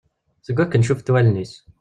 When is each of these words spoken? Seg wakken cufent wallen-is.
Seg 0.45 0.57
wakken 0.59 0.85
cufent 0.87 1.11
wallen-is. 1.13 1.53